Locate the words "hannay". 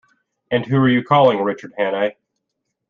1.77-2.15